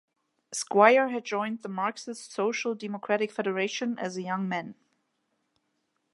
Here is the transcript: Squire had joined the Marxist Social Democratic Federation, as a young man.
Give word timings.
Squire 0.51 1.09
had 1.09 1.23
joined 1.25 1.61
the 1.61 1.69
Marxist 1.69 2.31
Social 2.31 2.73
Democratic 2.73 3.31
Federation, 3.31 3.99
as 3.99 4.17
a 4.17 4.23
young 4.23 4.49
man. 4.49 4.73